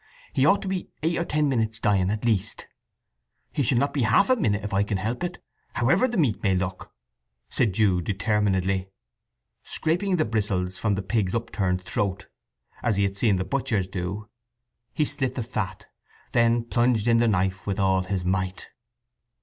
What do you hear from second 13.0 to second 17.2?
had seen the butchers do, he slit the fat; then plunged in